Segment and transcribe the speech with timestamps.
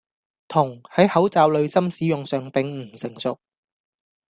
[0.47, 3.37] 銅喺口罩濾芯使用上並唔成熟